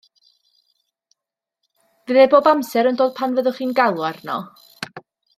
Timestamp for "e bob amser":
2.23-2.89